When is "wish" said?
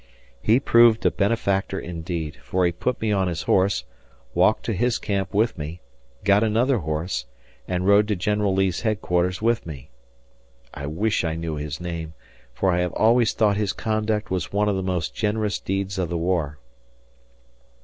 10.87-11.23